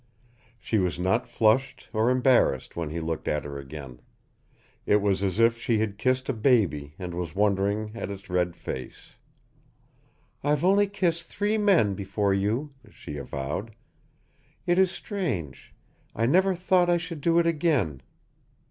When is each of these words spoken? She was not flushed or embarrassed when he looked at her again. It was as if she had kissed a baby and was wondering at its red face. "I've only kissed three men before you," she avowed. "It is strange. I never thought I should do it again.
She 0.57 0.79
was 0.79 0.99
not 0.99 1.27
flushed 1.27 1.87
or 1.93 2.09
embarrassed 2.09 2.75
when 2.75 2.89
he 2.89 2.99
looked 2.99 3.27
at 3.27 3.43
her 3.43 3.59
again. 3.59 4.01
It 4.87 4.95
was 4.95 5.21
as 5.21 5.37
if 5.39 5.59
she 5.59 5.77
had 5.77 5.99
kissed 5.99 6.27
a 6.27 6.33
baby 6.33 6.95
and 6.97 7.13
was 7.13 7.35
wondering 7.35 7.91
at 7.93 8.09
its 8.09 8.27
red 8.27 8.55
face. 8.55 9.11
"I've 10.43 10.65
only 10.65 10.87
kissed 10.87 11.25
three 11.27 11.59
men 11.59 11.93
before 11.93 12.33
you," 12.33 12.73
she 12.89 13.17
avowed. 13.17 13.75
"It 14.65 14.79
is 14.79 14.89
strange. 14.89 15.71
I 16.15 16.25
never 16.25 16.55
thought 16.55 16.89
I 16.89 16.97
should 16.97 17.21
do 17.21 17.37
it 17.37 17.45
again. 17.45 18.01